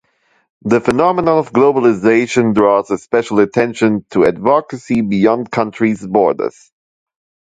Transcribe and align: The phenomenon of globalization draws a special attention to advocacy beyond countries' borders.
The 0.63 0.81
phenomenon 0.81 1.37
of 1.37 1.53
globalization 1.53 2.55
draws 2.55 2.89
a 2.89 2.97
special 2.97 3.37
attention 3.39 4.03
to 4.09 4.25
advocacy 4.25 5.01
beyond 5.01 5.51
countries' 5.51 6.07
borders. 6.07 6.71